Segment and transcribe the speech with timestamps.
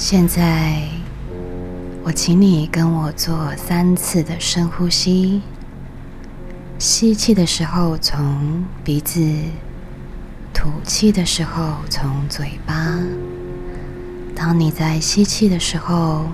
[0.00, 0.80] 现在，
[2.04, 5.42] 我请你跟我做三次的深呼吸。
[6.78, 9.20] 吸气的时候从鼻子，
[10.54, 12.96] 吐气的时候从嘴巴。
[14.36, 16.26] 当你在吸气的时候，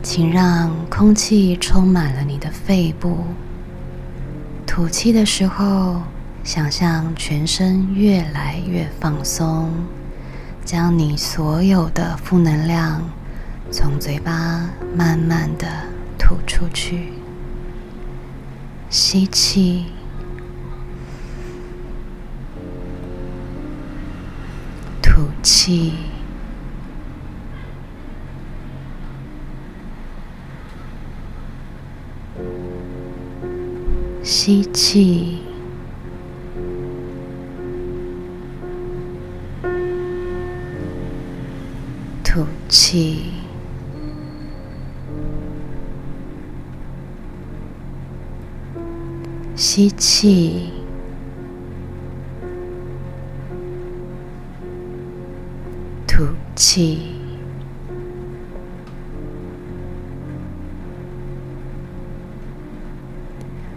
[0.00, 3.16] 请让空气充满了你的肺部；
[4.64, 6.02] 吐气的时候，
[6.44, 9.72] 想象全身越来越放松。
[10.64, 13.02] 将你所有的负能量
[13.70, 15.66] 从嘴巴慢慢的
[16.18, 17.12] 吐出去，
[18.88, 19.86] 吸气，
[25.02, 25.92] 吐气，
[34.22, 35.51] 吸气。
[49.74, 50.70] 吸气，
[56.06, 57.14] 吐气，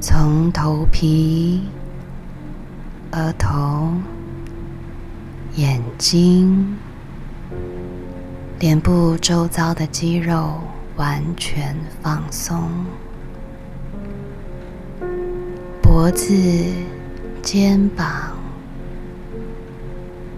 [0.00, 1.62] 从头皮、
[3.12, 3.92] 额头、
[5.54, 6.76] 眼睛。
[8.58, 10.58] 脸部周遭的肌肉
[10.96, 12.68] 完全放松，
[15.96, 16.34] 脖子、
[17.42, 18.06] 肩膀、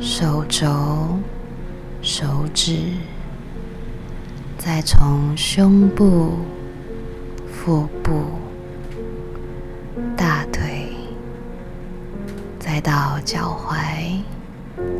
[0.00, 0.66] 手肘、
[2.00, 2.78] 手指，
[4.56, 6.38] 再从胸部、
[7.52, 8.22] 腹部、
[10.16, 10.88] 大腿，
[12.58, 14.22] 再到脚踝、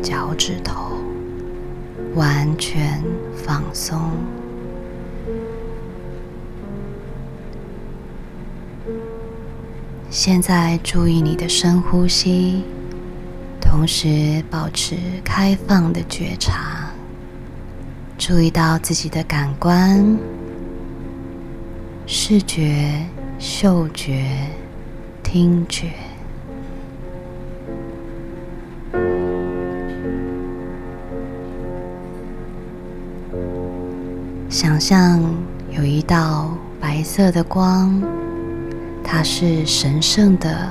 [0.02, 0.98] 脚趾头。
[2.14, 3.02] 完全
[3.34, 3.98] 放松。
[10.14, 12.62] 现在注意你的深呼吸，
[13.58, 16.90] 同时保持开放的觉察，
[18.18, 20.18] 注意到自己的感官：
[22.06, 23.06] 视觉、
[23.38, 24.22] 嗅觉、
[25.22, 25.88] 听觉。
[34.50, 35.24] 想象
[35.70, 37.98] 有一道白色的光，
[39.04, 40.68] 它是神圣的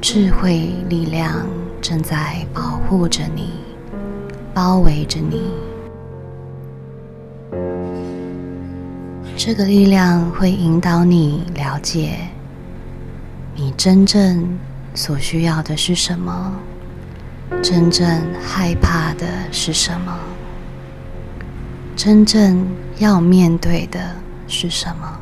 [0.00, 1.46] 智慧力量，
[1.80, 3.50] 正在保护着你，
[4.54, 5.42] 包围着你。
[9.36, 12.16] 这个力量会引导你了解，
[13.56, 14.58] 你真正
[14.94, 16.52] 所需要的是什么，
[17.62, 18.06] 真正
[18.40, 20.16] 害怕的是什么。
[21.96, 22.66] 真正
[22.98, 24.00] 要面对的
[24.46, 25.20] 是什么？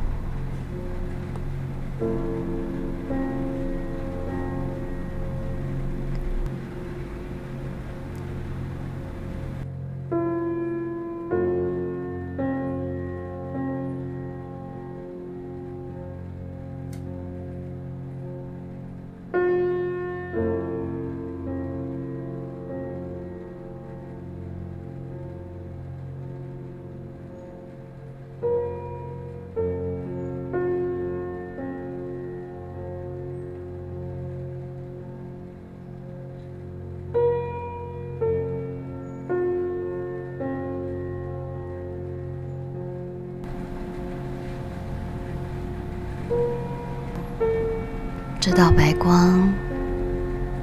[48.44, 49.54] 这道白光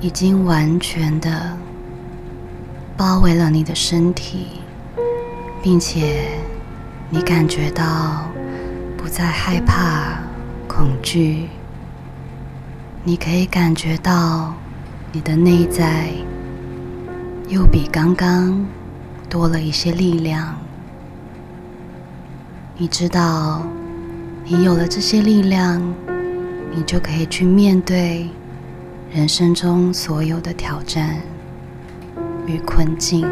[0.02, 1.58] 已经完全的
[2.98, 4.60] 包围了你的身体，
[5.64, 6.28] 并且
[7.10, 8.28] 你感觉到
[8.98, 10.20] 不再害怕、
[10.68, 11.48] 恐惧。
[13.06, 14.54] 你可以感觉到
[15.14, 16.10] 你的内在
[17.48, 18.68] 又比刚刚
[19.30, 20.54] 多了一些力量。
[22.76, 23.64] 你知道，
[24.44, 25.82] 你有了这些力量。
[26.72, 28.30] 你就可以去面对
[29.12, 31.20] 人生中所有的挑战
[32.46, 33.28] 与困境。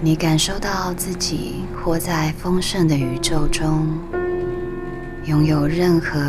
[0.00, 3.86] 你感受到自己活在丰盛的宇宙中，
[5.26, 6.20] 拥有任何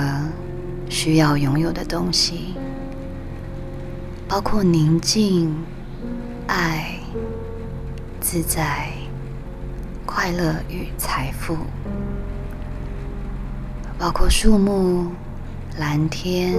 [0.90, 2.54] 需要拥有的东西，
[4.28, 5.56] 包括宁静、
[6.46, 7.00] 爱、
[8.22, 8.90] 自在、
[10.06, 11.58] 快乐与财富。
[14.04, 15.06] 包括树木、
[15.80, 16.56] 蓝天、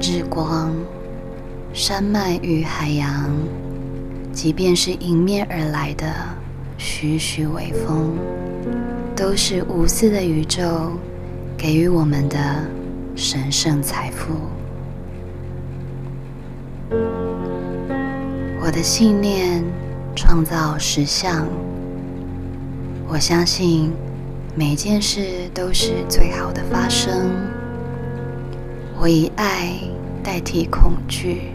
[0.00, 0.72] 日光、
[1.72, 3.28] 山脉与海洋、
[4.32, 6.06] 即便是迎面而来的
[6.78, 8.16] 徐徐微风，
[9.16, 10.92] 都是无私的宇宙
[11.58, 12.38] 给予我们的
[13.16, 14.32] 神圣财富。
[18.60, 19.64] 我的信念
[20.14, 21.44] 创造实相。
[23.08, 23.90] 我相信
[24.58, 27.30] 每件事都是最好的发生。
[28.98, 29.74] 我以爱
[30.24, 31.50] 代替恐惧，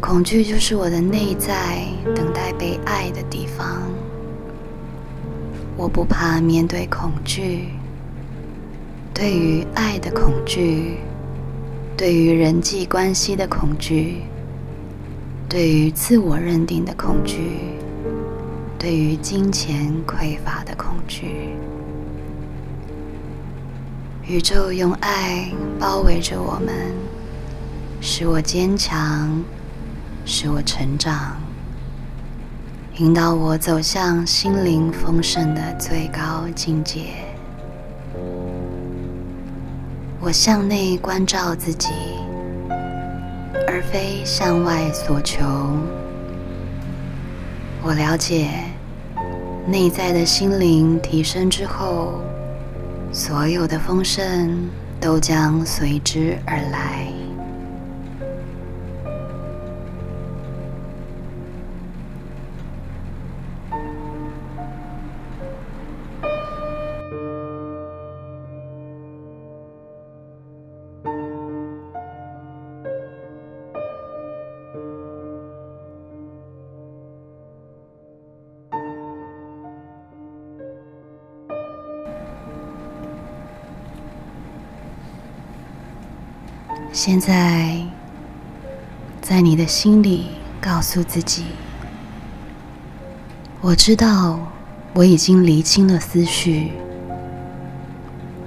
[0.00, 1.82] 恐惧就是我的内在
[2.16, 3.82] 等待被爱的地方。
[5.76, 7.68] 我不怕面对恐惧，
[9.12, 10.96] 对于爱的恐惧，
[11.94, 14.22] 对于人际关系的恐惧，
[15.46, 17.50] 对于自我认定的恐惧。
[18.80, 21.50] 对于金钱匮乏的恐惧，
[24.26, 26.74] 宇宙用爱包围着我们，
[28.00, 29.44] 使我坚强，
[30.24, 31.36] 使我成长，
[32.96, 37.10] 引导我走向心灵丰盛的最高境界。
[40.18, 41.88] 我向内关照自己，
[43.68, 45.44] 而非向外所求。
[47.82, 48.50] 我了解，
[49.66, 52.20] 内在的心灵提升之后，
[53.12, 54.68] 所有的丰盛
[55.00, 57.19] 都将随之而来。
[86.92, 87.76] 现在，
[89.22, 90.26] 在你的心里
[90.60, 91.44] 告诉自己
[93.62, 94.40] ：“我知道，
[94.92, 96.72] 我已经厘清了思绪，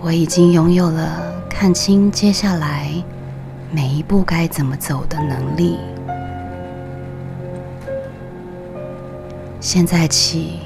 [0.02, 2.92] 我已经拥有了看清接下来
[3.72, 5.78] 每一步该怎么走的能力。
[9.62, 10.60] 现在起，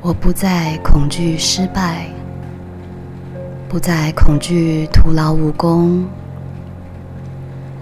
[0.00, 2.08] 我不再恐惧失败，
[3.68, 6.04] 不再恐惧徒劳无功。”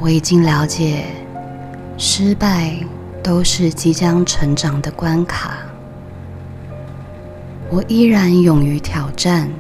[0.01, 1.05] 我已经了解，
[1.97, 2.73] 失败
[3.21, 5.59] 都是即将成长的关卡。
[7.69, 9.51] 我依然勇于挑战，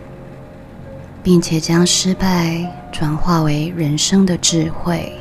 [1.25, 5.13] 并且将失败转化为人生的智慧。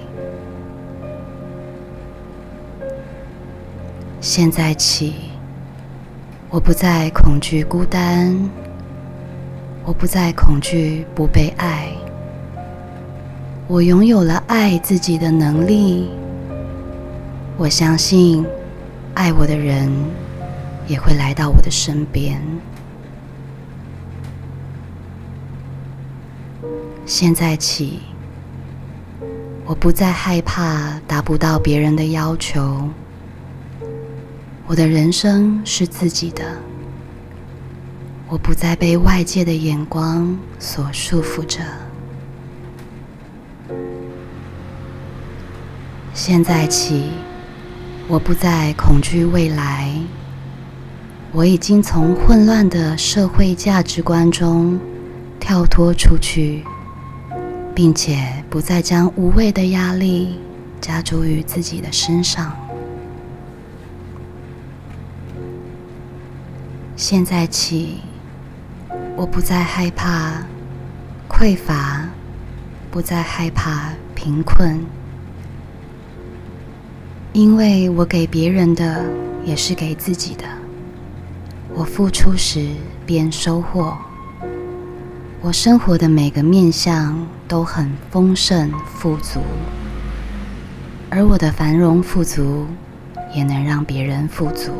[4.21, 5.15] 现在起，
[6.49, 8.37] 我不再恐惧孤单，
[9.83, 11.96] 我不再恐惧不被爱。
[13.69, 16.09] 我拥有了爱自己的能力。
[17.57, 18.45] 我相信，
[19.13, 19.91] 爱我的人
[20.87, 22.41] 也会来到我的身边。
[27.05, 27.99] 现在起，
[29.65, 32.87] 我不再害怕达不到别人的要求。
[34.65, 36.43] 我的人生是自己的，
[38.29, 41.59] 我不再被外界的眼光所束缚着。
[46.13, 47.11] 现在起，
[48.07, 49.93] 我不再恐惧未来。
[51.31, 54.79] 我已经从混乱的社会价值观中
[55.39, 56.63] 跳脱出去，
[57.75, 60.39] 并且不再将无谓的压力
[60.81, 62.55] 加诸于自己的身上。
[66.95, 67.99] 现在起，
[69.15, 70.43] 我不再害怕
[71.29, 72.09] 匮乏，
[72.97, 74.83] 不再害怕贫困。
[77.31, 79.05] 因为我给别人的
[79.45, 80.45] 也是给自己的，
[81.75, 82.71] 我付出时
[83.05, 83.95] 便收获。
[85.41, 89.41] 我生活的每个面相都很丰盛富足，
[91.11, 92.65] 而我的繁荣富足
[93.31, 94.71] 也能让别人富足。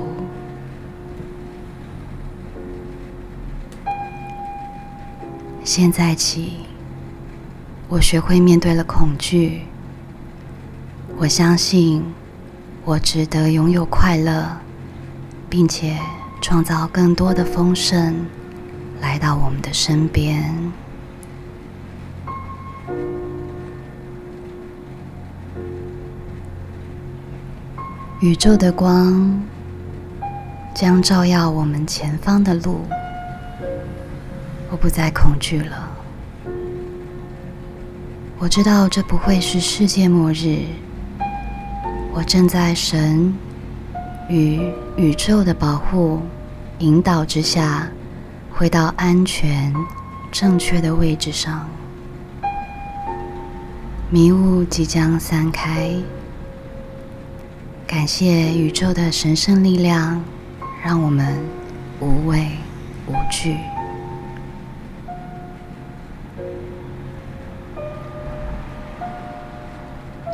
[5.64, 6.54] 现在起，
[7.90, 9.62] 我学会面对了恐惧，
[11.18, 12.04] 我相信。
[12.84, 14.60] 我值得拥有快乐，
[15.50, 15.98] 并且
[16.42, 18.26] 创造更多的丰盛
[19.02, 20.72] 来到我们的身边。
[28.22, 29.44] 宇宙的光
[30.74, 32.86] 将照耀我们前方的路，
[34.72, 35.97] 我不再恐惧了。
[38.40, 40.60] 我知道这不会是世界末日。
[42.14, 43.34] 我正在神
[44.30, 46.22] 与宇宙的保护
[46.78, 47.88] 引导之下，
[48.54, 49.74] 回到安全、
[50.32, 51.68] 正确的位置上。
[54.12, 55.92] 迷雾即将散开，
[57.88, 60.24] 感谢宇宙的神圣力量，
[60.84, 61.40] 让我们
[62.00, 62.50] 无畏
[63.08, 63.58] 无惧。